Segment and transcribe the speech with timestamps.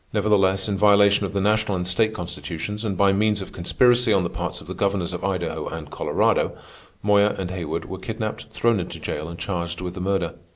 [0.13, 4.23] Nevertheless, in violation of the national and state constitutions, and by means of conspiracy on
[4.23, 6.57] the parts of the governors of Idaho and Colorado,
[7.03, 10.33] Moyer and Haywood were kidnapped, thrown into jail, and charged with the murder.